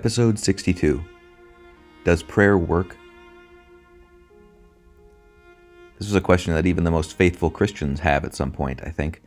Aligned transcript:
Episode 0.00 0.38
62 0.38 1.04
Does 2.06 2.22
Prayer 2.22 2.56
Work? 2.56 2.96
This 5.98 6.08
is 6.08 6.14
a 6.14 6.22
question 6.22 6.54
that 6.54 6.64
even 6.64 6.84
the 6.84 6.90
most 6.90 7.18
faithful 7.18 7.50
Christians 7.50 8.00
have 8.00 8.24
at 8.24 8.34
some 8.34 8.50
point, 8.50 8.80
I 8.82 8.88
think, 8.88 9.20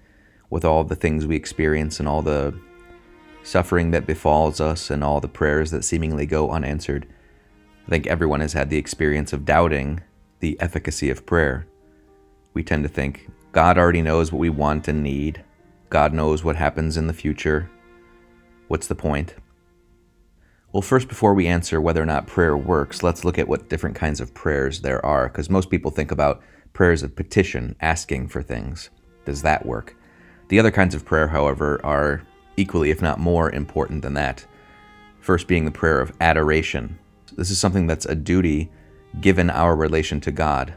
with 0.49 0.65
all 0.65 0.83
the 0.83 0.95
things 0.95 1.27
we 1.27 1.35
experience 1.35 1.99
and 1.99 2.09
all 2.09 2.23
the 2.23 2.59
suffering 3.43 3.91
that 3.91 4.07
befalls 4.07 4.59
us 4.59 4.89
and 4.89 5.03
all 5.03 5.19
the 5.19 5.27
prayers 5.27 5.69
that 5.69 5.85
seemingly 5.85 6.25
go 6.25 6.49
unanswered. 6.49 7.05
I 7.85 7.91
think 7.91 8.07
everyone 8.07 8.39
has 8.39 8.53
had 8.53 8.71
the 8.71 8.77
experience 8.77 9.31
of 9.31 9.45
doubting 9.45 10.01
the 10.39 10.59
efficacy 10.59 11.11
of 11.11 11.27
prayer. 11.27 11.67
We 12.55 12.63
tend 12.63 12.81
to 12.81 12.89
think 12.89 13.29
God 13.51 13.77
already 13.77 14.01
knows 14.01 14.31
what 14.31 14.39
we 14.39 14.49
want 14.49 14.87
and 14.87 15.03
need. 15.03 15.43
God 15.91 16.15
knows 16.15 16.43
what 16.43 16.55
happens 16.55 16.97
in 16.97 17.05
the 17.05 17.13
future. 17.13 17.69
What's 18.69 18.87
the 18.87 18.95
point? 18.95 19.35
Well, 20.73 20.81
first, 20.81 21.07
before 21.07 21.35
we 21.35 21.45
answer 21.45 21.79
whether 21.79 22.01
or 22.01 22.07
not 22.07 22.25
prayer 22.25 22.57
works, 22.57 23.03
let's 23.03 23.23
look 23.23 23.37
at 23.37 23.47
what 23.47 23.69
different 23.69 23.95
kinds 23.95 24.19
of 24.19 24.33
prayers 24.33 24.81
there 24.81 25.05
are, 25.05 25.27
because 25.29 25.47
most 25.47 25.69
people 25.69 25.91
think 25.91 26.09
about 26.09 26.41
prayers 26.73 27.03
of 27.03 27.15
petition, 27.15 27.75
asking 27.79 28.29
for 28.29 28.41
things. 28.41 28.89
Does 29.23 29.43
that 29.43 29.67
work? 29.67 29.95
The 30.47 30.57
other 30.57 30.71
kinds 30.71 30.95
of 30.95 31.05
prayer, 31.05 31.27
however, 31.27 31.79
are 31.85 32.23
equally, 32.57 32.89
if 32.89 33.03
not 33.03 33.19
more, 33.19 33.51
important 33.51 34.01
than 34.01 34.15
that. 34.15 34.47
First, 35.19 35.47
being 35.47 35.65
the 35.65 35.69
prayer 35.69 36.01
of 36.01 36.11
adoration. 36.19 36.97
This 37.37 37.51
is 37.51 37.59
something 37.59 37.85
that's 37.85 38.07
a 38.07 38.15
duty 38.15 38.71
given 39.21 39.51
our 39.51 39.75
relation 39.75 40.19
to 40.21 40.31
God. 40.31 40.73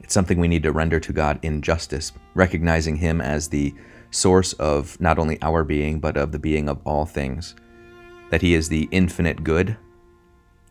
It's 0.00 0.14
something 0.14 0.40
we 0.40 0.48
need 0.48 0.62
to 0.62 0.72
render 0.72 1.00
to 1.00 1.12
God 1.12 1.38
in 1.42 1.60
justice, 1.60 2.12
recognizing 2.32 2.96
Him 2.96 3.20
as 3.20 3.48
the 3.48 3.74
source 4.10 4.54
of 4.54 4.98
not 5.02 5.18
only 5.18 5.36
our 5.42 5.64
being, 5.64 6.00
but 6.00 6.16
of 6.16 6.32
the 6.32 6.38
being 6.38 6.66
of 6.66 6.80
all 6.86 7.04
things. 7.04 7.54
That 8.30 8.42
He 8.42 8.54
is 8.54 8.68
the 8.68 8.88
infinite 8.90 9.42
good, 9.44 9.76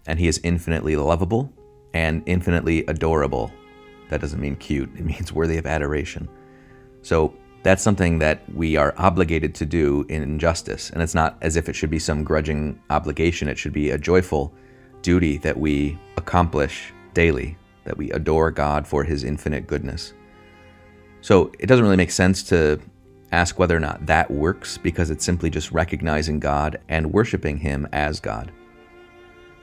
and 0.05 0.19
He 0.19 0.27
is 0.27 0.39
infinitely 0.43 0.95
lovable 0.95 1.51
and 1.93 2.23
infinitely 2.25 2.85
adorable. 2.87 3.51
That 4.09 4.21
doesn't 4.21 4.39
mean 4.39 4.55
cute, 4.55 4.89
it 4.95 5.05
means 5.05 5.31
worthy 5.31 5.57
of 5.57 5.65
adoration. 5.65 6.29
So, 7.01 7.33
that's 7.63 7.83
something 7.83 8.19
that 8.19 8.41
we 8.53 8.77
are 8.77 8.93
obligated 8.97 9.53
to 9.55 9.65
do 9.65 10.05
in 10.07 10.39
justice. 10.39 10.89
And 10.91 11.01
it's 11.01 11.15
not 11.15 11.37
as 11.41 11.57
if 11.57 11.67
it 11.67 11.75
should 11.75 11.89
be 11.89 11.99
some 11.99 12.23
grudging 12.23 12.79
obligation, 12.89 13.49
it 13.49 13.57
should 13.57 13.73
be 13.73 13.89
a 13.89 13.97
joyful 13.97 14.53
duty 15.01 15.37
that 15.39 15.57
we 15.57 15.99
accomplish 16.15 16.93
daily, 17.13 17.57
that 17.83 17.97
we 17.97 18.11
adore 18.11 18.51
God 18.51 18.87
for 18.87 19.03
his 19.03 19.23
infinite 19.23 19.67
goodness. 19.67 20.13
So 21.21 21.51
it 21.59 21.65
doesn't 21.65 21.83
really 21.83 21.97
make 21.97 22.11
sense 22.11 22.43
to 22.43 22.79
ask 23.31 23.59
whether 23.59 23.75
or 23.75 23.79
not 23.79 24.05
that 24.05 24.29
works 24.31 24.77
because 24.77 25.09
it's 25.09 25.25
simply 25.25 25.49
just 25.49 25.71
recognizing 25.71 26.39
God 26.39 26.79
and 26.89 27.11
worshiping 27.13 27.57
him 27.57 27.87
as 27.91 28.19
God. 28.19 28.51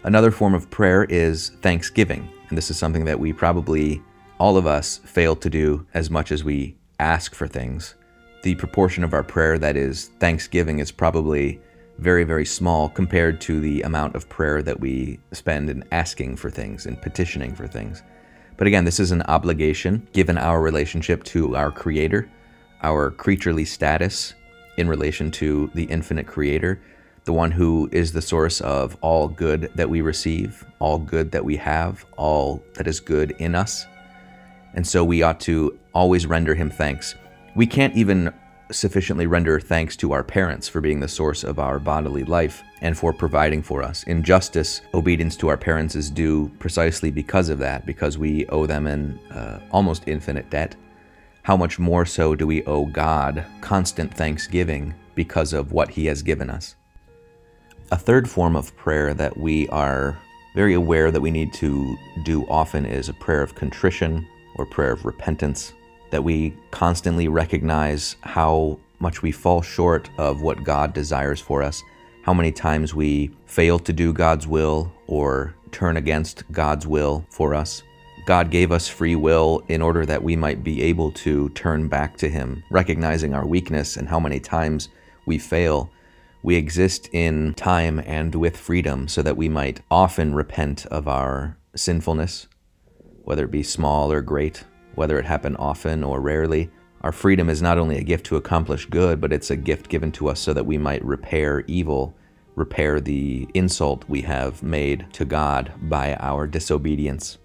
Another 0.02 0.30
form 0.30 0.54
of 0.54 0.70
prayer 0.70 1.04
is 1.04 1.50
thanksgiving, 1.62 2.28
and 2.48 2.58
this 2.58 2.70
is 2.70 2.78
something 2.78 3.04
that 3.06 3.18
we 3.18 3.32
probably 3.32 4.02
all 4.38 4.56
of 4.56 4.66
us 4.66 4.98
fail 4.98 5.36
to 5.36 5.48
do 5.48 5.86
as 5.94 6.10
much 6.10 6.32
as 6.32 6.44
we 6.44 6.76
ask 6.98 7.34
for 7.34 7.46
things, 7.46 7.94
the 8.42 8.54
proportion 8.56 9.04
of 9.04 9.14
our 9.14 9.22
prayer 9.22 9.58
that 9.58 9.76
is 9.76 10.08
thanksgiving 10.20 10.78
is 10.78 10.92
probably 10.92 11.60
very, 11.98 12.24
very 12.24 12.44
small 12.44 12.88
compared 12.88 13.40
to 13.40 13.60
the 13.60 13.82
amount 13.82 14.14
of 14.16 14.28
prayer 14.28 14.62
that 14.62 14.80
we 14.80 15.18
spend 15.32 15.70
in 15.70 15.84
asking 15.92 16.36
for 16.36 16.50
things 16.50 16.86
and 16.86 17.00
petitioning 17.00 17.54
for 17.54 17.66
things. 17.66 18.02
But 18.56 18.66
again, 18.66 18.84
this 18.84 19.00
is 19.00 19.12
an 19.12 19.22
obligation 19.22 20.06
given 20.12 20.36
our 20.36 20.60
relationship 20.60 21.24
to 21.24 21.56
our 21.56 21.70
Creator, 21.70 22.28
our 22.84 23.10
creaturely 23.10 23.64
status 23.64 24.34
in 24.76 24.88
relation 24.88 25.30
to 25.30 25.70
the 25.74 25.84
infinite 25.84 26.26
Creator, 26.26 26.80
the 27.24 27.32
one 27.32 27.50
who 27.50 27.88
is 27.90 28.12
the 28.12 28.20
source 28.20 28.60
of 28.60 28.96
all 29.00 29.26
good 29.26 29.70
that 29.74 29.88
we 29.88 30.02
receive, 30.02 30.64
all 30.80 30.98
good 30.98 31.32
that 31.32 31.44
we 31.44 31.56
have, 31.56 32.04
all 32.18 32.62
that 32.74 32.86
is 32.86 33.00
good 33.00 33.30
in 33.38 33.54
us. 33.54 33.86
And 34.74 34.86
so 34.86 35.02
we 35.02 35.22
ought 35.22 35.40
to 35.40 35.78
always 35.94 36.26
render 36.26 36.54
him 36.54 36.68
thanks. 36.68 37.14
We 37.56 37.66
can't 37.66 37.96
even 37.96 38.34
sufficiently 38.70 39.26
render 39.26 39.58
thanks 39.60 39.96
to 39.96 40.12
our 40.12 40.24
parents 40.24 40.68
for 40.68 40.80
being 40.82 41.00
the 41.00 41.08
source 41.08 41.42
of 41.44 41.58
our 41.58 41.78
bodily 41.78 42.24
life 42.24 42.62
and 42.82 42.98
for 42.98 43.14
providing 43.14 43.62
for 43.62 43.82
us. 43.82 44.02
In 44.04 44.22
justice, 44.22 44.82
obedience 44.92 45.36
to 45.36 45.48
our 45.48 45.56
parents 45.56 45.94
is 45.94 46.10
due 46.10 46.50
precisely 46.58 47.10
because 47.10 47.48
of 47.48 47.58
that, 47.60 47.86
because 47.86 48.18
we 48.18 48.46
owe 48.48 48.66
them 48.66 48.86
an 48.86 49.18
uh, 49.30 49.60
almost 49.70 50.02
infinite 50.06 50.50
debt. 50.50 50.76
How 51.44 51.58
much 51.58 51.78
more 51.78 52.06
so 52.06 52.34
do 52.34 52.46
we 52.46 52.64
owe 52.64 52.86
God 52.86 53.44
constant 53.60 54.14
thanksgiving 54.14 54.94
because 55.14 55.52
of 55.52 55.72
what 55.72 55.90
He 55.90 56.06
has 56.06 56.22
given 56.22 56.48
us? 56.48 56.74
A 57.92 57.98
third 57.98 58.30
form 58.30 58.56
of 58.56 58.74
prayer 58.78 59.12
that 59.12 59.36
we 59.36 59.68
are 59.68 60.18
very 60.54 60.72
aware 60.72 61.10
that 61.10 61.20
we 61.20 61.30
need 61.30 61.52
to 61.52 61.98
do 62.24 62.46
often 62.48 62.86
is 62.86 63.10
a 63.10 63.12
prayer 63.12 63.42
of 63.42 63.54
contrition 63.54 64.26
or 64.56 64.64
prayer 64.64 64.92
of 64.92 65.04
repentance 65.04 65.74
that 66.10 66.24
we 66.24 66.56
constantly 66.70 67.28
recognize 67.28 68.16
how 68.22 68.80
much 68.98 69.20
we 69.20 69.30
fall 69.30 69.60
short 69.60 70.08
of 70.16 70.40
what 70.40 70.64
God 70.64 70.94
desires 70.94 71.42
for 71.42 71.62
us, 71.62 71.82
how 72.22 72.32
many 72.32 72.52
times 72.52 72.94
we 72.94 73.30
fail 73.44 73.78
to 73.80 73.92
do 73.92 74.14
God's 74.14 74.46
will 74.46 74.90
or 75.08 75.54
turn 75.72 75.98
against 75.98 76.50
God's 76.52 76.86
will 76.86 77.26
for 77.28 77.54
us. 77.54 77.82
God 78.26 78.50
gave 78.50 78.72
us 78.72 78.88
free 78.88 79.16
will 79.16 79.62
in 79.68 79.82
order 79.82 80.06
that 80.06 80.22
we 80.22 80.36
might 80.36 80.64
be 80.64 80.82
able 80.82 81.12
to 81.12 81.48
turn 81.50 81.88
back 81.88 82.16
to 82.18 82.28
Him, 82.28 82.62
recognizing 82.70 83.34
our 83.34 83.46
weakness 83.46 83.96
and 83.96 84.08
how 84.08 84.18
many 84.18 84.40
times 84.40 84.88
we 85.26 85.38
fail. 85.38 85.90
We 86.42 86.56
exist 86.56 87.08
in 87.12 87.54
time 87.54 88.00
and 88.06 88.34
with 88.34 88.56
freedom 88.56 89.08
so 89.08 89.22
that 89.22 89.36
we 89.36 89.48
might 89.48 89.80
often 89.90 90.34
repent 90.34 90.86
of 90.86 91.08
our 91.08 91.56
sinfulness, 91.76 92.48
whether 93.24 93.44
it 93.44 93.50
be 93.50 93.62
small 93.62 94.12
or 94.12 94.20
great 94.20 94.64
whether 94.94 95.18
it 95.18 95.24
happen 95.24 95.56
often 95.56 96.04
or 96.04 96.20
rarely. 96.20 96.70
Our 97.02 97.12
freedom 97.12 97.50
is 97.50 97.60
not 97.60 97.78
only 97.78 97.98
a 97.98 98.04
gift 98.04 98.26
to 98.26 98.36
accomplish 98.36 98.86
good, 98.86 99.20
but 99.20 99.32
it's 99.32 99.50
a 99.50 99.56
gift 99.56 99.88
given 99.88 100.12
to 100.12 100.28
us 100.28 100.40
so 100.40 100.52
that 100.52 100.66
we 100.66 100.78
might 100.78 101.04
repair 101.04 101.64
evil, 101.66 102.16
repair 102.54 103.00
the 103.00 103.46
insult 103.54 104.04
we 104.08 104.22
have 104.22 104.62
made 104.62 105.06
to 105.12 105.24
God 105.24 105.72
by 105.82 106.14
our 106.16 106.46
disobedience. 106.46 107.38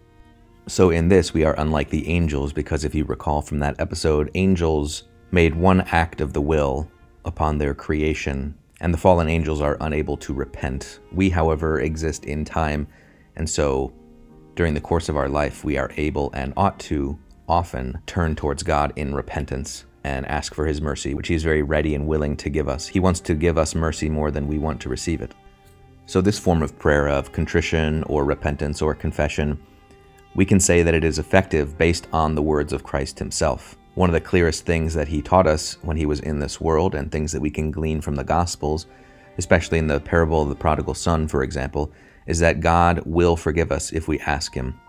So, 0.69 0.91
in 0.91 1.07
this, 1.07 1.33
we 1.33 1.43
are 1.45 1.55
unlike 1.57 1.89
the 1.89 2.07
angels 2.07 2.53
because 2.53 2.85
if 2.85 2.93
you 2.93 3.03
recall 3.03 3.41
from 3.41 3.57
that 3.57 3.79
episode, 3.79 4.29
angels 4.35 5.05
made 5.31 5.55
one 5.55 5.81
act 5.81 6.21
of 6.21 6.31
the 6.31 6.41
will 6.41 6.87
upon 7.25 7.57
their 7.57 7.73
creation, 7.73 8.53
and 8.79 8.93
the 8.93 8.97
fallen 8.99 9.27
angels 9.27 9.61
are 9.61 9.77
unable 9.81 10.15
to 10.17 10.31
repent. 10.31 10.99
We, 11.11 11.31
however, 11.31 11.79
exist 11.79 12.25
in 12.25 12.45
time, 12.45 12.87
and 13.35 13.49
so 13.49 13.91
during 14.53 14.75
the 14.75 14.79
course 14.79 15.09
of 15.09 15.17
our 15.17 15.27
life, 15.27 15.63
we 15.63 15.75
are 15.79 15.91
able 15.97 16.31
and 16.33 16.53
ought 16.55 16.79
to 16.81 17.17
often 17.47 17.99
turn 18.05 18.35
towards 18.35 18.61
God 18.61 18.93
in 18.95 19.15
repentance 19.15 19.85
and 20.03 20.23
ask 20.27 20.53
for 20.53 20.67
his 20.67 20.81
mercy, 20.81 21.15
which 21.15 21.29
he 21.29 21.33
is 21.33 21.43
very 21.43 21.63
ready 21.63 21.95
and 21.95 22.05
willing 22.05 22.37
to 22.37 22.49
give 22.49 22.69
us. 22.69 22.85
He 22.85 22.99
wants 22.99 23.21
to 23.21 23.33
give 23.33 23.57
us 23.57 23.73
mercy 23.73 24.07
more 24.07 24.29
than 24.29 24.47
we 24.47 24.59
want 24.59 24.79
to 24.81 24.89
receive 24.89 25.21
it. 25.21 25.33
So, 26.05 26.21
this 26.21 26.37
form 26.37 26.61
of 26.61 26.77
prayer 26.77 27.07
of 27.07 27.31
contrition 27.31 28.03
or 28.03 28.23
repentance 28.23 28.83
or 28.83 28.93
confession, 28.93 29.59
we 30.35 30.45
can 30.45 30.59
say 30.59 30.83
that 30.83 30.93
it 30.93 31.03
is 31.03 31.19
effective 31.19 31.77
based 31.77 32.07
on 32.13 32.35
the 32.35 32.41
words 32.41 32.73
of 32.73 32.83
Christ 32.83 33.19
himself. 33.19 33.77
One 33.95 34.09
of 34.09 34.13
the 34.13 34.21
clearest 34.21 34.65
things 34.65 34.93
that 34.93 35.07
he 35.07 35.21
taught 35.21 35.47
us 35.47 35.77
when 35.81 35.97
he 35.97 36.05
was 36.05 36.19
in 36.21 36.39
this 36.39 36.61
world, 36.61 36.95
and 36.95 37.11
things 37.11 37.31
that 37.31 37.41
we 37.41 37.49
can 37.49 37.71
glean 37.71 38.01
from 38.01 38.15
the 38.15 38.23
Gospels, 38.23 38.85
especially 39.37 39.77
in 39.77 39.87
the 39.87 39.99
parable 39.99 40.43
of 40.43 40.49
the 40.49 40.55
prodigal 40.55 40.93
son, 40.93 41.27
for 41.27 41.43
example, 41.43 41.91
is 42.27 42.39
that 42.39 42.59
God 42.59 43.01
will 43.05 43.35
forgive 43.35 43.71
us 43.71 43.91
if 43.91 44.07
we 44.07 44.19
ask 44.19 44.53
him 44.53 44.79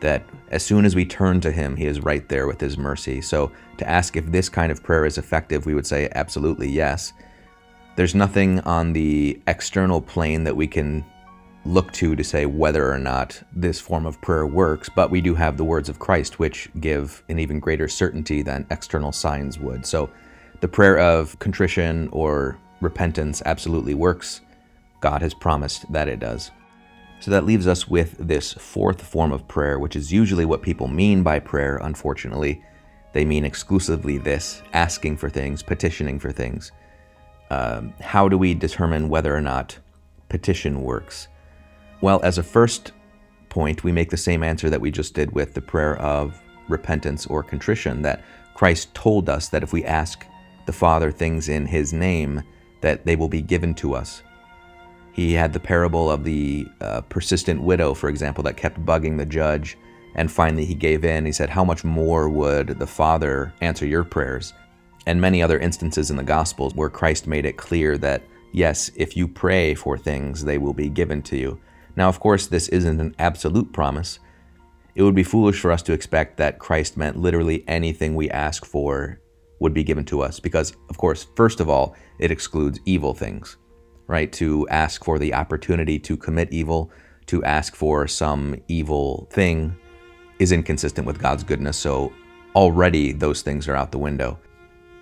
that 0.00 0.24
as 0.50 0.62
soon 0.62 0.84
as 0.84 0.94
we 0.94 1.04
turn 1.04 1.40
to 1.40 1.50
Him, 1.50 1.76
He 1.76 1.86
is 1.86 2.00
right 2.00 2.28
there 2.28 2.46
with 2.46 2.60
His 2.60 2.78
mercy. 2.78 3.20
So, 3.20 3.52
to 3.78 3.88
ask 3.88 4.16
if 4.16 4.26
this 4.26 4.48
kind 4.48 4.72
of 4.72 4.82
prayer 4.82 5.04
is 5.04 5.18
effective, 5.18 5.66
we 5.66 5.74
would 5.74 5.86
say 5.86 6.08
absolutely 6.14 6.68
yes. 6.68 7.12
There's 7.96 8.14
nothing 8.14 8.60
on 8.60 8.92
the 8.92 9.40
external 9.46 10.00
plane 10.00 10.44
that 10.44 10.56
we 10.56 10.66
can 10.66 11.04
look 11.68 11.92
to 11.92 12.16
to 12.16 12.24
say 12.24 12.46
whether 12.46 12.90
or 12.90 12.98
not 12.98 13.40
this 13.52 13.78
form 13.78 14.06
of 14.06 14.20
prayer 14.20 14.46
works, 14.46 14.88
but 14.88 15.10
we 15.10 15.20
do 15.20 15.34
have 15.34 15.56
the 15.56 15.64
words 15.64 15.88
of 15.88 15.98
Christ, 15.98 16.38
which 16.38 16.68
give 16.80 17.22
an 17.28 17.38
even 17.38 17.60
greater 17.60 17.88
certainty 17.88 18.42
than 18.42 18.66
external 18.70 19.12
signs 19.12 19.58
would. 19.58 19.84
So, 19.84 20.10
the 20.60 20.68
prayer 20.68 20.98
of 20.98 21.38
contrition 21.38 22.08
or 22.10 22.58
repentance 22.80 23.42
absolutely 23.44 23.94
works. 23.94 24.40
God 25.00 25.22
has 25.22 25.34
promised 25.34 25.90
that 25.92 26.08
it 26.08 26.18
does. 26.18 26.50
So 27.20 27.30
that 27.30 27.44
leaves 27.44 27.66
us 27.66 27.88
with 27.88 28.16
this 28.18 28.52
fourth 28.52 29.02
form 29.02 29.32
of 29.32 29.46
prayer, 29.48 29.78
which 29.78 29.96
is 29.96 30.12
usually 30.12 30.44
what 30.44 30.62
people 30.62 30.88
mean 30.88 31.22
by 31.22 31.40
prayer, 31.40 31.78
unfortunately. 31.82 32.62
They 33.12 33.24
mean 33.24 33.44
exclusively 33.44 34.18
this 34.18 34.62
asking 34.72 35.16
for 35.16 35.28
things, 35.28 35.62
petitioning 35.62 36.18
for 36.18 36.30
things. 36.30 36.72
Um, 37.50 37.94
how 38.00 38.28
do 38.28 38.38
we 38.38 38.54
determine 38.54 39.08
whether 39.08 39.34
or 39.34 39.40
not 39.40 39.78
petition 40.28 40.82
works? 40.82 41.28
Well, 42.00 42.20
as 42.22 42.38
a 42.38 42.42
first 42.42 42.92
point, 43.48 43.82
we 43.82 43.92
make 43.92 44.10
the 44.10 44.16
same 44.16 44.44
answer 44.44 44.70
that 44.70 44.80
we 44.80 44.90
just 44.90 45.14
did 45.14 45.32
with 45.32 45.54
the 45.54 45.60
prayer 45.60 45.96
of 45.98 46.40
repentance 46.68 47.26
or 47.26 47.42
contrition 47.42 48.02
that 48.02 48.24
Christ 48.54 48.94
told 48.94 49.28
us 49.28 49.48
that 49.48 49.62
if 49.62 49.72
we 49.72 49.84
ask 49.84 50.24
the 50.66 50.72
Father 50.72 51.10
things 51.10 51.48
in 51.48 51.66
His 51.66 51.92
name, 51.92 52.42
that 52.82 53.04
they 53.04 53.16
will 53.16 53.28
be 53.28 53.42
given 53.42 53.74
to 53.74 53.94
us. 53.94 54.22
He 55.12 55.32
had 55.32 55.52
the 55.52 55.58
parable 55.58 56.08
of 56.08 56.22
the 56.22 56.68
uh, 56.80 57.00
persistent 57.02 57.60
widow, 57.60 57.94
for 57.94 58.08
example, 58.08 58.44
that 58.44 58.56
kept 58.56 58.84
bugging 58.84 59.18
the 59.18 59.26
judge. 59.26 59.76
And 60.14 60.30
finally, 60.30 60.64
he 60.64 60.74
gave 60.74 61.04
in. 61.04 61.26
He 61.26 61.32
said, 61.32 61.50
How 61.50 61.64
much 61.64 61.82
more 61.82 62.28
would 62.28 62.78
the 62.78 62.86
Father 62.86 63.52
answer 63.60 63.86
your 63.86 64.04
prayers? 64.04 64.52
And 65.06 65.20
many 65.20 65.42
other 65.42 65.58
instances 65.58 66.10
in 66.10 66.16
the 66.16 66.22
Gospels 66.22 66.74
where 66.74 66.88
Christ 66.88 67.26
made 67.26 67.46
it 67.46 67.56
clear 67.56 67.98
that, 67.98 68.22
yes, 68.52 68.92
if 68.94 69.16
you 69.16 69.26
pray 69.26 69.74
for 69.74 69.98
things, 69.98 70.44
they 70.44 70.58
will 70.58 70.74
be 70.74 70.88
given 70.88 71.22
to 71.22 71.36
you. 71.36 71.60
Now, 71.98 72.08
of 72.08 72.20
course, 72.20 72.46
this 72.46 72.68
isn't 72.68 73.00
an 73.00 73.14
absolute 73.18 73.70
promise. 73.74 74.20
It 74.94 75.02
would 75.02 75.14
be 75.14 75.22
foolish 75.22 75.60
for 75.60 75.70
us 75.70 75.82
to 75.82 75.92
expect 75.92 76.38
that 76.38 76.58
Christ 76.58 76.96
meant 76.96 77.18
literally 77.18 77.62
anything 77.68 78.14
we 78.14 78.30
ask 78.30 78.64
for 78.64 79.20
would 79.60 79.74
be 79.74 79.84
given 79.84 80.04
to 80.06 80.22
us, 80.22 80.40
because, 80.40 80.74
of 80.88 80.96
course, 80.96 81.26
first 81.36 81.60
of 81.60 81.68
all, 81.68 81.94
it 82.18 82.30
excludes 82.30 82.80
evil 82.86 83.12
things 83.12 83.58
right? 84.08 84.32
To 84.32 84.66
ask 84.68 85.04
for 85.04 85.20
the 85.20 85.32
opportunity 85.34 86.00
to 86.00 86.16
commit 86.16 86.52
evil, 86.52 86.90
to 87.26 87.44
ask 87.44 87.76
for 87.76 88.08
some 88.08 88.56
evil 88.66 89.28
thing 89.30 89.76
is 90.40 90.50
inconsistent 90.50 91.06
with 91.06 91.20
God's 91.20 91.44
goodness. 91.44 91.76
So 91.76 92.12
already 92.56 93.12
those 93.12 93.42
things 93.42 93.68
are 93.68 93.76
out 93.76 93.92
the 93.92 93.98
window. 93.98 94.38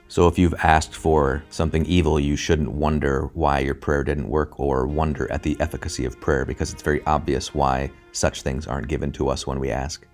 So 0.08 0.28
if 0.28 0.38
you've 0.38 0.54
asked 0.62 0.94
for 0.94 1.42
something 1.50 1.84
evil, 1.86 2.20
you 2.20 2.36
shouldn't 2.36 2.70
wonder 2.70 3.28
why 3.34 3.58
your 3.58 3.74
prayer 3.74 4.04
didn't 4.04 4.28
work 4.28 4.60
or 4.60 4.86
wonder 4.86 5.30
at 5.32 5.42
the 5.42 5.56
efficacy 5.58 6.04
of 6.04 6.20
prayer 6.20 6.44
because 6.44 6.72
it's 6.72 6.82
very 6.82 7.04
obvious 7.06 7.54
why 7.54 7.90
such 8.12 8.42
things 8.42 8.66
aren't 8.66 8.88
given 8.88 9.10
to 9.12 9.28
us 9.28 9.46
when 9.46 9.58
we 9.58 9.70
ask. 9.70 10.06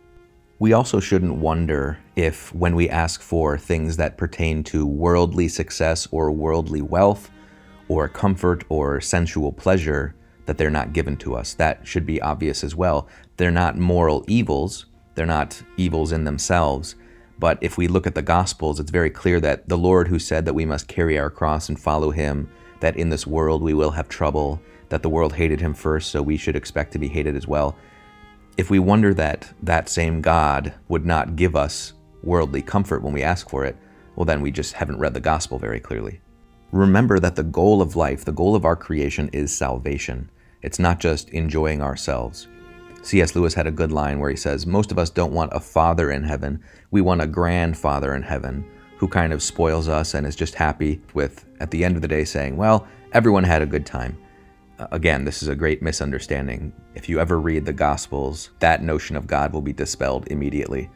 We 0.59 0.73
also 0.73 1.00
shouldn't 1.00 1.35
wonder 1.35 1.99
if, 2.17 2.55
when 2.55 2.75
we 2.75 2.89
ask 2.89 3.21
for 3.21 3.59
things 3.59 3.97
that 3.97 4.17
pertain 4.17 4.62
to 4.65 4.87
worldly 4.87 5.49
success 5.49 6.09
or 6.11 6.31
worldly 6.31 6.83
wealth, 6.83 7.31
or 7.89 8.09
comfort 8.09 8.65
or 8.69 9.00
sensual 9.00 9.53
pleasure 9.53 10.15
that 10.47 10.56
they're 10.56 10.71
not 10.71 10.93
given 10.93 11.17
to 11.19 11.35
us. 11.35 11.55
That 11.55 11.87
should 11.87 12.06
be 12.06 12.23
obvious 12.23 12.65
as 12.65 12.75
well. 12.75 13.09
They're 13.37 13.50
not 13.50 13.77
moral 13.77 14.25
evils, 14.29 14.87
they're 15.15 15.27
not 15.27 15.61
evils 15.77 16.12
in 16.12 16.25
themselves. 16.25 16.94
But 17.43 17.59
if 17.61 17.77
we 17.77 17.89
look 17.89 18.06
at 18.06 18.15
the 18.15 18.23
Gospels, 18.23 18.79
it's 18.79 18.93
very 18.93 19.11
clear 19.11 19.41
that 19.41 19.69
the 19.69 19.77
Lord 19.77 20.06
who 20.06 20.21
said 20.21 20.44
that 20.44 20.55
we 20.55 20.65
must 20.65 20.87
carry 20.87 21.19
our 21.19 21.29
cross 21.29 21.69
and 21.69 21.81
follow 21.81 22.12
him, 22.12 22.49
that 22.79 22.97
in 22.97 23.09
this 23.09 23.27
world 23.27 23.65
we 23.65 23.75
will 23.75 23.91
have 23.91 24.09
trouble, 24.09 24.62
that 24.91 25.03
the 25.03 25.09
world 25.09 25.33
hated 25.33 25.61
him 25.61 25.75
first, 25.75 26.12
so 26.12 26.23
we 26.23 26.37
should 26.37 26.55
expect 26.55 26.93
to 26.93 27.00
be 27.00 27.09
hated 27.09 27.35
as 27.35 27.49
well. 27.49 27.77
If 28.56 28.71
we 28.71 28.79
wonder 28.79 29.12
that 29.15 29.53
that 29.65 29.89
same 29.89 30.21
God 30.21 30.73
would 30.87 31.05
not 31.05 31.35
give 31.35 31.56
us 31.56 31.94
worldly 32.23 32.62
comfort 32.62 33.03
when 33.03 33.12
we 33.12 33.25
ask 33.25 33.50
for 33.50 33.65
it, 33.65 33.77
well, 34.15 34.25
then 34.25 34.41
we 34.41 34.53
just 34.53 34.75
haven't 34.75 35.00
read 35.00 35.15
the 35.15 35.21
Gospel 35.21 35.59
very 35.59 35.81
clearly 35.81 36.21
remember 36.73 37.19
that 37.19 37.37
the 37.37 37.43
goal 37.43 37.83
of 37.83 37.97
life, 37.97 38.25
the 38.25 38.33
goal 38.33 38.56
of 38.56 38.65
our 38.65 38.77
creation 38.77 39.29
is 39.33 39.55
salvation. 39.55 40.31
It's 40.62 40.79
not 40.79 41.00
just 41.00 41.29
enjoying 41.31 41.83
ourselves. 41.83 42.49
C.S. 43.02 43.34
Lewis 43.34 43.54
had 43.54 43.66
a 43.66 43.72
good 43.72 43.93
line 43.93 44.19
where 44.19 44.31
he 44.31 44.37
says, 44.37 44.66
Most 44.66 44.93
of 44.93 44.99
us 44.99 45.10
don't 45.10 45.32
want 45.32 45.52
a 45.52 45.60
father 45.60 46.10
in 46.10 46.22
heaven, 46.22 46.62
we 46.90 47.00
want 47.00 47.20
a 47.20 47.26
grandfather 47.26 48.14
in 48.14 48.22
heaven 48.22 48.64
who 48.96 49.08
kind 49.08 49.32
of 49.32 49.43
spoils 49.43 49.88
us 49.88 50.14
and 50.14 50.26
is 50.26 50.37
just 50.37 50.54
happy 50.54 51.00
with, 51.12 51.44
at 51.60 51.70
the 51.70 51.84
end 51.84 51.96
of 51.96 52.02
the 52.02 52.08
day, 52.08 52.25
saying, 52.25 52.56
Well, 52.56 52.87
everyone 53.12 53.44
had 53.44 53.62
a 53.62 53.66
good 53.66 53.87
time. 53.87 54.16
Again, 54.90 55.25
this 55.25 55.43
is 55.43 55.49
a 55.49 55.54
great 55.54 55.82
misunderstanding. 55.82 56.72
If 56.94 57.08
you 57.08 57.20
ever 57.20 57.38
read 57.38 57.64
the 57.64 57.72
Gospels, 57.72 58.50
that 58.60 58.82
notion 58.82 59.16
of 59.16 59.26
God 59.26 59.52
will 59.52 59.62
be 59.62 59.72
dispelled 59.72 60.26
immediately 60.28 60.90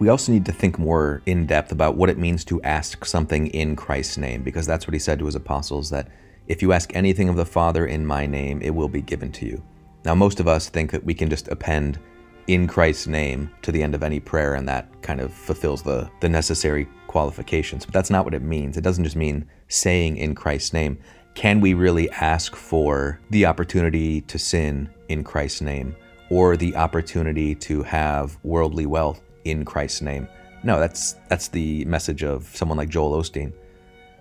we 0.00 0.08
also 0.08 0.32
need 0.32 0.46
to 0.46 0.52
think 0.52 0.78
more 0.78 1.22
in 1.26 1.46
depth 1.46 1.70
about 1.70 1.94
what 1.94 2.08
it 2.08 2.18
means 2.18 2.42
to 2.46 2.60
ask 2.62 3.04
something 3.04 3.48
in 3.48 3.76
Christ's 3.76 4.16
name, 4.16 4.42
because 4.42 4.66
that's 4.66 4.86
what 4.86 4.94
he 4.94 4.98
said 4.98 5.18
to 5.18 5.26
his 5.26 5.34
apostles 5.34 5.90
that 5.90 6.08
if 6.48 6.62
you 6.62 6.72
ask 6.72 6.96
anything 6.96 7.28
of 7.28 7.36
the 7.36 7.44
Father 7.44 7.86
in 7.86 8.06
my 8.06 8.24
name, 8.24 8.62
it 8.62 8.74
will 8.74 8.88
be 8.88 9.02
given 9.02 9.30
to 9.32 9.46
you. 9.46 9.62
Now, 10.04 10.14
most 10.14 10.40
of 10.40 10.48
us 10.48 10.68
think 10.68 10.90
that 10.92 11.04
we 11.04 11.14
can 11.14 11.28
just 11.28 11.48
append 11.48 11.98
in 12.46 12.66
Christ's 12.66 13.06
name 13.06 13.50
to 13.62 13.70
the 13.70 13.82
end 13.82 13.94
of 13.94 14.02
any 14.02 14.18
prayer, 14.18 14.54
and 14.54 14.68
that 14.68 15.02
kind 15.02 15.20
of 15.20 15.32
fulfills 15.32 15.82
the, 15.82 16.10
the 16.20 16.28
necessary 16.28 16.88
qualifications. 17.06 17.84
But 17.84 17.94
that's 17.94 18.10
not 18.10 18.24
what 18.24 18.34
it 18.34 18.42
means. 18.42 18.76
It 18.76 18.84
doesn't 18.84 19.04
just 19.04 19.16
mean 19.16 19.46
saying 19.68 20.16
in 20.16 20.34
Christ's 20.34 20.72
name. 20.72 20.98
Can 21.34 21.60
we 21.60 21.74
really 21.74 22.10
ask 22.10 22.56
for 22.56 23.20
the 23.30 23.46
opportunity 23.46 24.22
to 24.22 24.38
sin 24.38 24.88
in 25.08 25.22
Christ's 25.24 25.60
name, 25.60 25.94
or 26.30 26.56
the 26.56 26.74
opportunity 26.76 27.54
to 27.56 27.82
have 27.82 28.38
worldly 28.42 28.86
wealth 28.86 29.20
in 29.44 29.64
Christ's 29.64 30.02
name. 30.02 30.28
No, 30.62 30.78
that's 30.78 31.16
that's 31.28 31.48
the 31.48 31.84
message 31.86 32.22
of 32.22 32.44
someone 32.54 32.78
like 32.78 32.88
Joel 32.88 33.20
Osteen. 33.20 33.52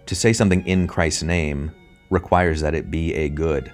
To 0.06 0.16
say 0.16 0.34
something 0.34 0.66
in 0.66 0.88
Christ's 0.88 1.24
name 1.24 1.72
requires 2.10 2.62
that 2.62 2.74
it 2.74 2.90
be 2.90 3.14
a 3.14 3.30
good. 3.30 3.72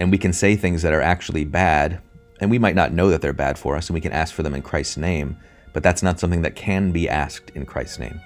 And 0.00 0.10
we 0.10 0.18
can 0.18 0.32
say 0.32 0.56
things 0.56 0.82
that 0.82 0.92
are 0.92 1.00
actually 1.00 1.44
bad, 1.44 2.00
and 2.40 2.50
we 2.50 2.58
might 2.58 2.74
not 2.74 2.92
know 2.92 3.08
that 3.10 3.22
they're 3.22 3.32
bad 3.32 3.56
for 3.56 3.76
us, 3.76 3.88
and 3.88 3.94
we 3.94 4.00
can 4.00 4.10
ask 4.10 4.34
for 4.34 4.42
them 4.42 4.54
in 4.54 4.62
Christ's 4.62 4.96
name, 4.96 5.36
but 5.72 5.84
that's 5.84 6.02
not 6.02 6.18
something 6.18 6.42
that 6.42 6.56
can 6.56 6.90
be 6.90 7.08
asked 7.08 7.50
in 7.50 7.64
Christ's 7.64 8.00
name. 8.00 8.20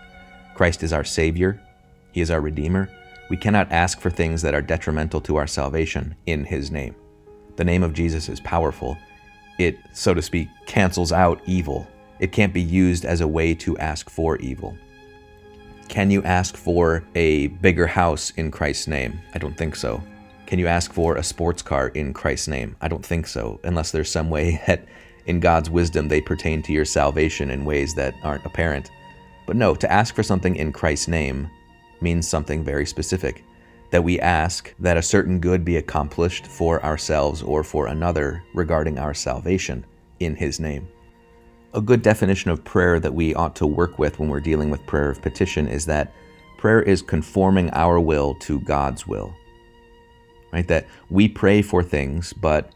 Christ 0.55 0.82
is 0.82 0.94
our 0.94 1.05
Savior, 1.05 1.61
He 2.12 2.23
is 2.23 2.31
our 2.31 2.41
Redeemer. 2.41 2.88
We 3.29 3.37
cannot 3.37 3.71
ask 3.71 4.00
for 4.00 4.09
things 4.09 4.41
that 4.41 4.55
are 4.55 4.62
detrimental 4.62 5.21
to 5.23 5.37
our 5.37 5.47
salvation 5.47 6.15
in 6.25 6.47
His 6.47 6.71
name. 6.71 6.94
The 7.56 7.65
name 7.65 7.82
of 7.82 7.93
Jesus 7.93 8.31
is 8.31 8.41
powerful. 8.41 8.97
It, 9.59 9.76
so 9.93 10.15
to 10.15 10.23
speak, 10.23 10.49
cancels 10.67 11.12
out 11.12 11.43
evil 11.44 11.87
it 12.21 12.32
can't 12.32 12.55
be 12.55 12.62
used 12.62 13.05
as 13.05 13.21
a 13.21 13.29
way 13.29 13.55
to 13.55 13.76
ask 13.79 14.09
for 14.09 14.37
evil. 14.38 14.76
Can 15.88 16.11
you 16.11 16.23
ask 16.23 16.56
for 16.56 17.05
a 17.15 17.49
bigger 17.49 17.87
house 17.87 18.31
in 18.37 18.50
Christ's 18.50 18.87
name? 18.87 19.21
I 19.35 19.38
don't 19.38 19.56
think 19.56 19.76
so. 19.76 20.03
Can 20.54 20.60
you 20.60 20.68
ask 20.68 20.92
for 20.92 21.16
a 21.16 21.22
sports 21.24 21.62
car 21.62 21.88
in 21.88 22.12
Christ's 22.12 22.46
name? 22.46 22.76
I 22.80 22.86
don't 22.86 23.04
think 23.04 23.26
so, 23.26 23.58
unless 23.64 23.90
there's 23.90 24.08
some 24.08 24.30
way 24.30 24.62
that 24.68 24.86
in 25.26 25.40
God's 25.40 25.68
wisdom 25.68 26.06
they 26.06 26.20
pertain 26.20 26.62
to 26.62 26.72
your 26.72 26.84
salvation 26.84 27.50
in 27.50 27.64
ways 27.64 27.92
that 27.96 28.14
aren't 28.22 28.46
apparent. 28.46 28.92
But 29.46 29.56
no, 29.56 29.74
to 29.74 29.90
ask 29.90 30.14
for 30.14 30.22
something 30.22 30.54
in 30.54 30.70
Christ's 30.70 31.08
name 31.08 31.50
means 32.00 32.28
something 32.28 32.62
very 32.62 32.87
specific. 32.87 33.42
That 33.90 34.04
we 34.04 34.20
ask 34.20 34.73
that 34.78 34.96
a 34.96 35.02
certain 35.02 35.40
good 35.40 35.64
be 35.64 35.78
accomplished 35.78 36.46
for 36.46 36.80
ourselves 36.84 37.42
or 37.42 37.64
for 37.64 37.88
another 37.88 38.44
regarding 38.54 38.96
our 38.96 39.12
salvation 39.12 39.84
in 40.20 40.37
His 40.37 40.61
name. 40.61 40.87
A 41.73 41.80
good 41.80 42.00
definition 42.02 42.52
of 42.52 42.62
prayer 42.62 43.00
that 43.00 43.12
we 43.12 43.34
ought 43.34 43.56
to 43.56 43.66
work 43.66 43.99
with 43.99 44.20
when 44.20 44.28
we're 44.28 44.38
dealing 44.38 44.70
with 44.70 44.87
prayer 44.87 45.11
of 45.11 45.20
petition 45.20 45.66
is 45.66 45.84
that 45.87 46.12
prayer 46.58 46.80
is 46.80 47.02
conforming 47.02 47.70
our 47.73 47.99
will 47.99 48.37
to 48.37 48.61
God's 48.61 49.04
will. 49.04 49.34
Right? 50.54 50.68
That 50.68 50.87
we 51.11 51.28
pray 51.28 51.62
for 51.62 51.82
things, 51.82 52.32
but 52.32 52.70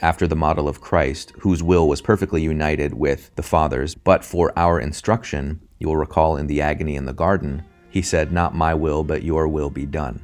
after 0.00 0.28
the 0.28 0.36
model 0.36 0.68
of 0.68 0.80
Christ, 0.80 1.32
whose 1.40 1.64
will 1.64 1.88
was 1.88 2.00
perfectly 2.00 2.40
united 2.40 2.94
with 2.94 3.34
the 3.34 3.42
Father's, 3.42 3.96
but 3.96 4.24
for 4.24 4.56
our 4.56 4.78
instruction, 4.78 5.60
you 5.80 5.88
will 5.88 5.96
recall 5.96 6.36
in 6.36 6.46
the 6.46 6.60
agony 6.60 6.94
in 6.94 7.06
the 7.06 7.12
garden, 7.12 7.64
he 7.90 8.02
said, 8.02 8.30
Not 8.30 8.54
my 8.54 8.72
will, 8.72 9.02
but 9.02 9.24
your 9.24 9.48
will 9.48 9.68
be 9.68 9.84
done. 9.84 10.22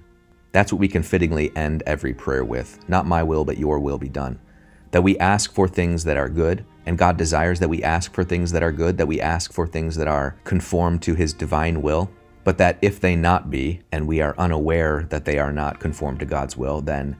That's 0.52 0.72
what 0.72 0.78
we 0.78 0.86
can 0.86 1.02
fittingly 1.02 1.50
end 1.56 1.82
every 1.84 2.14
prayer 2.14 2.44
with. 2.44 2.78
Not 2.88 3.08
my 3.08 3.24
will, 3.24 3.44
but 3.44 3.58
your 3.58 3.80
will 3.80 3.98
be 3.98 4.08
done. 4.08 4.38
That 4.92 5.02
we 5.02 5.18
ask 5.18 5.52
for 5.52 5.66
things 5.66 6.04
that 6.04 6.16
are 6.16 6.28
good, 6.28 6.64
and 6.86 6.96
God 6.96 7.16
desires 7.16 7.58
that 7.58 7.68
we 7.68 7.82
ask 7.82 8.14
for 8.14 8.22
things 8.22 8.52
that 8.52 8.62
are 8.62 8.70
good, 8.70 8.98
that 8.98 9.08
we 9.08 9.20
ask 9.20 9.52
for 9.52 9.66
things 9.66 9.96
that 9.96 10.06
are 10.06 10.36
conformed 10.44 11.02
to 11.02 11.16
His 11.16 11.32
divine 11.32 11.82
will, 11.82 12.08
but 12.44 12.58
that 12.58 12.78
if 12.82 13.00
they 13.00 13.16
not 13.16 13.50
be, 13.50 13.80
and 13.90 14.06
we 14.06 14.20
are 14.20 14.34
unaware 14.38 15.06
that 15.10 15.24
they 15.24 15.38
are 15.38 15.52
not 15.52 15.80
conformed 15.80 16.20
to 16.20 16.26
God's 16.26 16.56
will, 16.56 16.80
then 16.80 17.16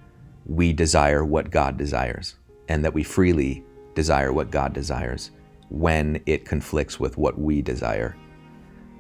we 0.47 0.73
desire 0.73 1.25
what 1.25 1.50
God 1.50 1.76
desires, 1.76 2.37
and 2.69 2.85
that 2.85 2.95
we 2.95 3.02
freely 3.02 3.64
desire 3.95 4.33
what 4.33 4.50
God 4.50 4.73
desires 4.75 5.31
when 5.71 6.23
it 6.26 6.45
conflicts 6.45 7.00
with 7.00 7.16
what 7.16 7.38
we 7.38 7.62
desire. 7.62 8.16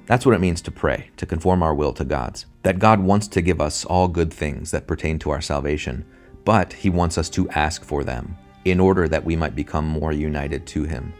That's 0.06 0.26
what 0.26 0.34
it 0.34 0.40
means 0.40 0.60
to 0.62 0.70
pray, 0.70 1.10
to 1.16 1.26
conform 1.26 1.62
our 1.62 1.74
will 1.74 1.92
to 1.94 2.04
God's. 2.04 2.46
That 2.62 2.78
God 2.78 3.00
wants 3.00 3.28
to 3.28 3.42
give 3.42 3.60
us 3.60 3.84
all 3.84 4.08
good 4.08 4.32
things 4.32 4.70
that 4.70 4.86
pertain 4.86 5.18
to 5.20 5.30
our 5.30 5.40
salvation, 5.40 6.04
but 6.44 6.72
He 6.72 6.90
wants 6.90 7.16
us 7.18 7.30
to 7.30 7.48
ask 7.50 7.84
for 7.84 8.04
them 8.04 8.36
in 8.64 8.80
order 8.80 9.08
that 9.08 9.24
we 9.24 9.36
might 9.36 9.54
become 9.54 9.86
more 9.86 10.12
united 10.12 10.66
to 10.68 10.84
Him. 10.84 11.12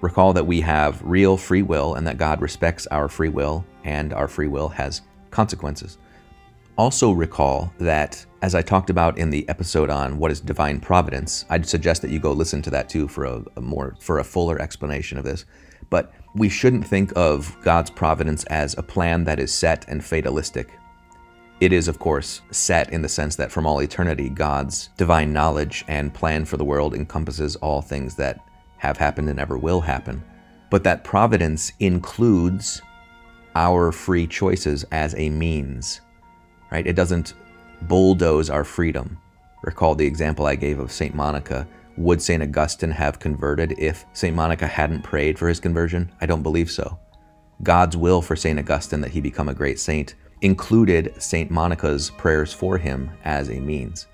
Recall 0.00 0.32
that 0.34 0.46
we 0.46 0.60
have 0.60 1.00
real 1.02 1.36
free 1.36 1.62
will 1.62 1.94
and 1.94 2.06
that 2.06 2.18
God 2.18 2.40
respects 2.40 2.86
our 2.88 3.08
free 3.08 3.28
will, 3.28 3.64
and 3.86 4.12
our 4.12 4.28
free 4.28 4.48
will 4.48 4.68
has 4.68 5.00
consequences. 5.30 5.96
Also, 6.76 7.12
recall 7.12 7.72
that, 7.78 8.26
as 8.42 8.54
I 8.54 8.60
talked 8.60 8.90
about 8.90 9.16
in 9.16 9.30
the 9.30 9.48
episode 9.48 9.88
on 9.88 10.18
what 10.18 10.30
is 10.30 10.40
divine 10.40 10.78
providence, 10.78 11.46
I'd 11.48 11.66
suggest 11.66 12.02
that 12.02 12.10
you 12.10 12.18
go 12.18 12.32
listen 12.32 12.60
to 12.62 12.70
that 12.70 12.90
too 12.90 13.08
for 13.08 13.24
a, 13.24 13.42
a 13.56 13.60
more 13.62 13.96
for 13.98 14.18
a 14.18 14.24
fuller 14.24 14.60
explanation 14.60 15.16
of 15.16 15.24
this. 15.24 15.46
But 15.88 16.12
we 16.34 16.50
shouldn't 16.50 16.86
think 16.86 17.12
of 17.16 17.56
God's 17.62 17.88
providence 17.88 18.44
as 18.44 18.76
a 18.76 18.82
plan 18.82 19.24
that 19.24 19.40
is 19.40 19.54
set 19.54 19.88
and 19.88 20.04
fatalistic, 20.04 20.68
it 21.58 21.72
is, 21.72 21.88
of 21.88 21.98
course, 21.98 22.42
set 22.50 22.92
in 22.92 23.00
the 23.00 23.08
sense 23.08 23.34
that 23.36 23.50
from 23.50 23.66
all 23.66 23.80
eternity, 23.80 24.28
God's 24.28 24.90
divine 24.98 25.32
knowledge 25.32 25.86
and 25.88 26.12
plan 26.12 26.44
for 26.44 26.58
the 26.58 26.64
world 26.64 26.94
encompasses 26.94 27.56
all 27.56 27.80
things 27.80 28.14
that 28.16 28.40
have 28.76 28.98
happened 28.98 29.30
and 29.30 29.40
ever 29.40 29.56
will 29.56 29.80
happen. 29.80 30.22
But 30.70 30.84
that 30.84 31.02
providence 31.02 31.72
includes 31.80 32.82
our 33.56 33.90
free 33.90 34.26
choices 34.26 34.84
as 34.92 35.14
a 35.16 35.30
means, 35.30 36.00
right? 36.70 36.86
It 36.86 36.94
doesn't 36.94 37.34
bulldoze 37.82 38.50
our 38.50 38.64
freedom, 38.64 39.18
Recall 39.66 39.96
the 39.96 40.06
example 40.06 40.46
I 40.46 40.54
gave 40.54 40.78
of 40.78 40.92
St. 40.92 41.14
Monica. 41.14 41.66
Would 41.96 42.22
St. 42.22 42.42
Augustine 42.42 42.92
have 42.92 43.18
converted 43.18 43.74
if 43.78 44.04
St. 44.12 44.34
Monica 44.34 44.66
hadn't 44.66 45.02
prayed 45.02 45.38
for 45.38 45.48
his 45.48 45.58
conversion? 45.58 46.12
I 46.20 46.26
don't 46.26 46.42
believe 46.42 46.70
so. 46.70 46.98
God's 47.62 47.96
will 47.96 48.22
for 48.22 48.36
St. 48.36 48.58
Augustine 48.60 49.00
that 49.00 49.10
he 49.10 49.20
become 49.20 49.48
a 49.48 49.54
great 49.54 49.80
saint 49.80 50.14
included 50.42 51.14
St. 51.20 51.50
Monica's 51.50 52.10
prayers 52.10 52.52
for 52.52 52.78
him 52.78 53.10
as 53.24 53.48
a 53.48 53.58
means. 53.58 54.06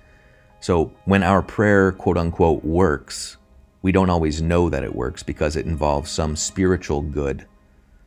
So 0.60 0.92
when 1.04 1.24
our 1.24 1.42
prayer, 1.42 1.92
quote 1.92 2.16
unquote, 2.16 2.64
works, 2.64 3.36
we 3.82 3.92
don't 3.92 4.10
always 4.10 4.40
know 4.40 4.70
that 4.70 4.84
it 4.84 4.94
works 4.94 5.24
because 5.24 5.56
it 5.56 5.66
involves 5.66 6.10
some 6.10 6.36
spiritual 6.36 7.02
good, 7.02 7.46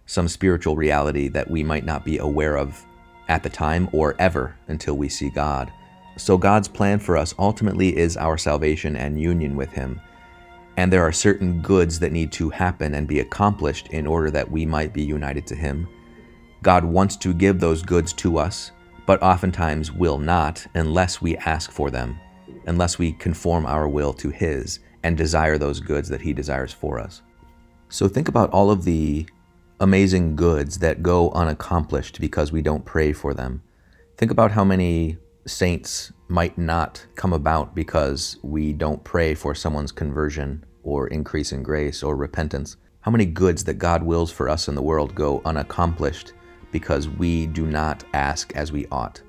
some 0.06 0.28
spiritual 0.28 0.76
reality 0.76 1.28
that 1.30 1.50
we 1.50 1.64
might 1.64 1.86
not 1.86 2.06
be 2.06 2.18
aware 2.18 2.58
of 2.58 2.86
at 3.28 3.44
the 3.44 3.50
time 3.50 3.90
or 3.92 4.16
ever 4.20 4.56
until 4.68 4.96
we 4.96 5.10
see 5.10 5.30
God. 5.30 5.72
So 6.18 6.38
God's 6.38 6.68
plan 6.68 7.00
for 7.00 7.18
us 7.18 7.34
ultimately 7.38 7.98
is 7.98 8.18
our 8.18 8.38
salvation 8.38 8.96
and 8.96 9.20
union 9.20 9.56
with 9.56 9.72
Him. 9.72 10.00
And 10.78 10.92
there 10.92 11.04
are 11.04 11.12
certain 11.12 11.62
goods 11.62 12.00
that 12.00 12.12
need 12.12 12.32
to 12.34 12.50
happen 12.50 12.96
and 12.96 13.08
be 13.08 13.20
accomplished 13.20 13.88
in 13.88 14.06
order 14.06 14.30
that 14.32 14.50
we 14.50 14.66
might 14.66 14.94
be 14.94 15.04
united 15.04 15.48
to 15.48 15.56
Him. 15.56 15.88
God 16.62 16.84
wants 16.84 17.16
to 17.18 17.34
give 17.34 17.60
those 17.60 17.82
goods 17.82 18.14
to 18.14 18.38
us, 18.38 18.72
but 19.06 19.22
oftentimes 19.22 19.92
will 19.92 20.18
not 20.18 20.66
unless 20.74 21.22
we 21.22 21.38
ask 21.38 21.72
for 21.72 21.92
them, 21.92 22.20
unless 22.68 22.98
we 22.98 23.14
conform 23.14 23.66
our 23.66 23.88
will 23.88 24.14
to 24.14 24.30
His 24.30 24.80
and 25.04 25.18
desire 25.18 25.58
those 25.58 25.80
goods 25.80 26.10
that 26.10 26.22
He 26.22 26.34
desires 26.34 26.74
for 26.74 27.00
us. 27.00 27.22
So 27.90 28.08
think 28.08 28.28
about 28.28 28.50
all 28.52 28.72
of 28.72 28.84
the 28.84 29.28
amazing 29.80 30.36
goods 30.36 30.80
that 30.80 31.04
go 31.04 31.32
unaccomplished 31.32 32.20
because 32.20 32.52
we 32.52 32.62
don't 32.62 32.86
pray 32.86 33.12
for 33.14 33.34
them. 33.34 33.62
Think 34.18 34.32
about 34.32 34.52
how 34.52 34.64
many 34.64 35.18
saints 35.46 36.14
might 36.28 36.58
not 36.58 37.06
come 37.16 37.34
about 37.34 37.76
because 37.76 38.38
we 38.42 38.74
don't 38.74 39.04
pray 39.04 39.36
for 39.36 39.54
someone's 39.54 39.92
conversion 39.92 40.66
or 40.84 41.08
increase 41.08 41.52
in 41.52 41.62
grace 41.62 42.02
or 42.04 42.16
repentance. 42.16 42.78
How 43.02 43.12
many 43.12 43.26
goods 43.26 43.64
that 43.66 43.76
God 43.76 44.02
wills 44.02 44.32
for 44.32 44.50
us 44.50 44.68
in 44.68 44.76
the 44.76 44.82
world 44.82 45.14
go 45.14 45.42
unaccomplished 45.46 46.34
because 46.72 47.08
we 47.08 47.48
do 47.48 47.66
not 47.68 48.04
ask 48.14 48.54
as 48.56 48.72
we 48.72 48.86
ought. 48.88 49.22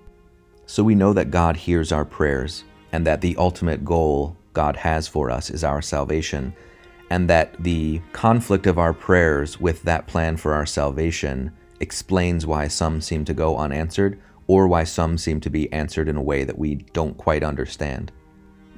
So 0.66 0.82
we 0.82 0.96
know 0.96 1.12
that 1.12 1.30
God 1.30 1.56
hears 1.56 1.92
our 1.92 2.04
prayers 2.04 2.64
and 2.90 3.06
that 3.06 3.20
the 3.20 3.36
ultimate 3.36 3.84
goal 3.84 4.36
God 4.52 4.74
has 4.76 5.06
for 5.06 5.30
us 5.30 5.50
is 5.50 5.62
our 5.62 5.80
salvation, 5.80 6.54
and 7.10 7.30
that 7.30 7.54
the 7.62 8.00
conflict 8.12 8.66
of 8.66 8.78
our 8.78 8.92
prayers 8.92 9.60
with 9.60 9.82
that 9.82 10.06
plan 10.06 10.36
for 10.36 10.52
our 10.52 10.66
salvation 10.66 11.52
explains 11.80 12.46
why 12.46 12.68
some 12.68 13.00
seem 13.00 13.25
to 13.25 13.34
go 13.34 13.56
unanswered 13.56 14.20
or 14.46 14.66
why 14.66 14.84
some 14.84 15.18
seem 15.18 15.40
to 15.40 15.50
be 15.50 15.72
answered 15.72 16.08
in 16.08 16.16
a 16.16 16.22
way 16.22 16.44
that 16.44 16.58
we 16.58 16.76
don't 16.92 17.16
quite 17.16 17.42
understand. 17.42 18.12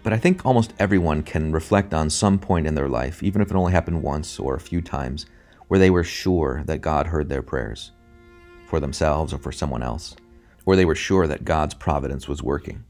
But 0.03 0.13
I 0.13 0.19
think 0.19 0.45
almost 0.45 0.73
everyone 0.79 1.23
can 1.23 1.53
reflect 1.53 1.93
on 1.93 2.09
some 2.09 2.39
point 2.39 2.67
in 2.67 2.75
their 2.75 2.89
life, 2.89 3.23
even 3.23 3.43
if 3.43 3.51
it 3.51 3.57
only 3.57 3.73
happened 3.73 4.03
once 4.03 4.39
or 4.39 4.55
a 4.55 4.61
few 4.61 4.81
times, 4.81 5.27
where 5.69 5.81
they 5.81 5.91
were 5.91 6.05
sure 6.05 6.63
that 6.67 6.81
God 6.81 7.07
heard 7.07 7.29
their 7.29 7.43
prayers 7.43 7.93
for 8.67 8.81
themselves 8.81 9.33
or 9.33 9.39
for 9.39 9.53
someone 9.53 9.83
else, 9.83 10.17
or 10.65 10.77
they 10.77 10.85
were 10.85 10.95
sure 10.95 11.27
that 11.27 11.45
God's 11.45 11.75
providence 11.75 12.29
was 12.29 12.43
working. 12.43 12.85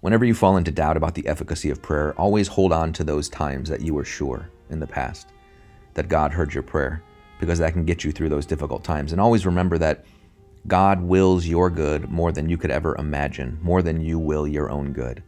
Whenever 0.00 0.24
you 0.24 0.34
fall 0.34 0.56
into 0.56 0.70
doubt 0.70 0.96
about 0.96 1.14
the 1.14 1.26
efficacy 1.26 1.70
of 1.70 1.82
prayer, 1.82 2.12
always 2.14 2.48
hold 2.48 2.72
on 2.72 2.92
to 2.92 3.04
those 3.04 3.28
times 3.28 3.68
that 3.68 3.82
you 3.82 3.94
were 3.94 4.04
sure 4.04 4.50
in 4.72 4.80
the 4.80 4.86
past 4.86 5.28
that 5.94 6.08
God 6.08 6.32
heard 6.32 6.54
your 6.54 6.62
prayer, 6.62 7.02
because 7.38 7.58
that 7.58 7.72
can 7.72 7.84
get 7.84 8.02
you 8.04 8.12
through 8.12 8.30
those 8.30 8.46
difficult 8.46 8.82
times. 8.82 9.12
And 9.12 9.20
always 9.20 9.46
remember 9.46 9.78
that 9.78 10.04
God 10.66 11.02
wills 11.02 11.46
your 11.46 11.70
good 11.70 12.08
more 12.10 12.32
than 12.32 12.48
you 12.48 12.56
could 12.56 12.70
ever 12.70 12.96
imagine, 12.96 13.58
more 13.62 13.82
than 13.82 14.00
you 14.00 14.18
will 14.18 14.46
your 14.46 14.70
own 14.70 14.92
good. 14.92 15.22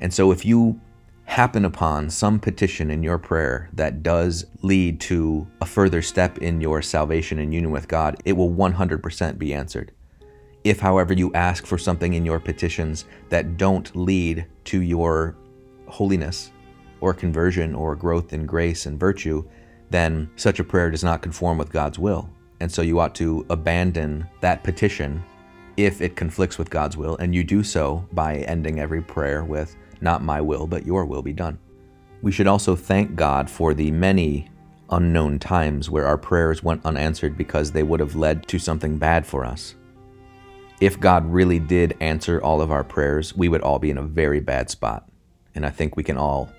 And 0.00 0.12
so 0.12 0.30
if 0.30 0.44
you 0.44 0.80
happen 1.24 1.64
upon 1.64 2.10
some 2.10 2.38
petition 2.38 2.90
in 2.90 3.02
your 3.02 3.16
prayer 3.16 3.70
that 3.72 4.02
does 4.02 4.44
lead 4.62 5.00
to 5.00 5.46
a 5.60 5.66
further 5.66 6.02
step 6.02 6.38
in 6.38 6.60
your 6.60 6.82
salvation 6.82 7.38
and 7.38 7.54
union 7.54 7.72
with 7.72 7.88
God, 7.88 8.16
it 8.24 8.32
will 8.32 8.50
100% 8.50 9.38
be 9.38 9.54
answered. 9.54 9.92
If, 10.64 10.80
however, 10.80 11.12
you 11.12 11.32
ask 11.32 11.64
for 11.66 11.78
something 11.78 12.14
in 12.14 12.26
your 12.26 12.38
petitions 12.38 13.06
that 13.30 13.56
don't 13.56 13.94
lead 13.96 14.46
to 14.64 14.80
your 14.80 15.36
holiness 15.86 16.52
or 17.02 17.12
conversion 17.12 17.74
or 17.74 17.94
growth 17.94 18.32
in 18.32 18.46
grace 18.46 18.86
and 18.86 18.98
virtue, 18.98 19.44
then 19.90 20.30
such 20.36 20.58
a 20.58 20.64
prayer 20.64 20.90
does 20.90 21.04
not 21.04 21.20
conform 21.20 21.58
with 21.58 21.70
God's 21.70 21.98
will. 21.98 22.30
And 22.60 22.70
so 22.70 22.80
you 22.80 23.00
ought 23.00 23.14
to 23.16 23.44
abandon 23.50 24.26
that 24.40 24.64
petition 24.64 25.22
if 25.76 26.00
it 26.00 26.16
conflicts 26.16 26.58
with 26.58 26.70
God's 26.70 26.96
will, 26.96 27.16
and 27.16 27.34
you 27.34 27.44
do 27.44 27.62
so 27.62 28.06
by 28.12 28.36
ending 28.38 28.78
every 28.78 29.02
prayer 29.02 29.44
with, 29.44 29.76
Not 30.00 30.22
my 30.22 30.40
will, 30.40 30.66
but 30.66 30.86
your 30.86 31.04
will 31.04 31.22
be 31.22 31.32
done. 31.32 31.58
We 32.22 32.32
should 32.32 32.46
also 32.46 32.76
thank 32.76 33.16
God 33.16 33.50
for 33.50 33.74
the 33.74 33.90
many 33.90 34.48
unknown 34.90 35.38
times 35.38 35.90
where 35.90 36.06
our 36.06 36.18
prayers 36.18 36.62
went 36.62 36.84
unanswered 36.84 37.36
because 37.36 37.72
they 37.72 37.82
would 37.82 38.00
have 38.00 38.14
led 38.14 38.46
to 38.48 38.58
something 38.58 38.98
bad 38.98 39.26
for 39.26 39.44
us 39.44 39.74
if 40.82 40.98
God 40.98 41.24
really 41.32 41.60
did 41.60 41.96
answer 42.00 42.42
all 42.42 42.60
of 42.60 42.72
our 42.72 42.82
prayers, 42.82 43.36
we 43.36 43.48
would 43.48 43.60
all 43.60 43.78
be 43.78 43.90
in 43.90 43.98
a 43.98 44.02
very 44.02 44.40
bad 44.40 44.68
spot. 44.68 45.08
And 45.54 45.64
I 45.64 45.70
think 45.70 45.96
we 45.96 46.02
can 46.02 46.16
all 46.16 46.50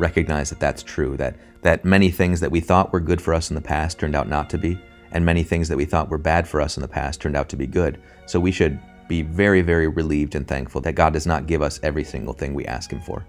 recognize 0.00 0.50
that 0.50 0.58
that's 0.58 0.82
true, 0.82 1.16
that, 1.18 1.36
that 1.62 1.84
many 1.84 2.10
things 2.10 2.40
that 2.40 2.50
we 2.50 2.60
thought 2.60 2.92
were 2.92 3.00
good 3.00 3.20
for 3.20 3.34
us 3.34 3.50
in 3.50 3.54
the 3.54 3.60
past 3.60 3.98
turned 3.98 4.16
out 4.16 4.28
not 4.28 4.50
to 4.50 4.58
be, 4.58 4.80
and 5.12 5.24
many 5.24 5.42
things 5.42 5.68
that 5.68 5.76
we 5.76 5.84
thought 5.84 6.08
were 6.08 6.18
bad 6.18 6.48
for 6.48 6.60
us 6.60 6.76
in 6.76 6.80
the 6.80 6.88
past 6.88 7.20
turned 7.20 7.36
out 7.36 7.48
to 7.50 7.56
be 7.56 7.66
good. 7.66 8.00
So 8.26 8.40
we 8.40 8.52
should 8.52 8.80
be 9.08 9.22
very, 9.22 9.60
very 9.60 9.88
relieved 9.88 10.34
and 10.34 10.46
thankful 10.46 10.80
that 10.82 10.92
God 10.92 11.12
does 11.12 11.26
not 11.26 11.46
give 11.46 11.62
us 11.62 11.80
every 11.82 12.04
single 12.04 12.32
thing 12.32 12.54
we 12.54 12.64
ask 12.66 12.90
Him 12.90 13.00
for. 13.02 13.26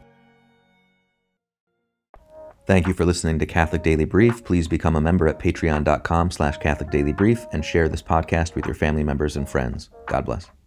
Thank 2.67 2.87
you 2.87 2.93
for 2.93 3.05
listening 3.05 3.39
to 3.39 3.45
Catholic 3.45 3.81
Daily 3.81 4.05
Brief. 4.05 4.45
Please 4.45 4.67
become 4.67 4.95
a 4.95 5.01
member 5.01 5.27
at 5.27 5.39
patreon.com 5.39 6.31
slash 6.31 6.57
Catholic 6.57 6.91
Daily 6.91 7.11
Brief 7.11 7.45
and 7.51 7.65
share 7.65 7.89
this 7.89 8.03
podcast 8.03 8.55
with 8.55 8.65
your 8.65 8.75
family 8.75 9.03
members 9.03 9.35
and 9.35 9.49
friends. 9.49 9.89
God 10.05 10.25
bless. 10.25 10.60